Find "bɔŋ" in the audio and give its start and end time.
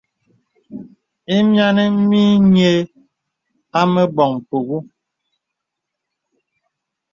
4.15-4.31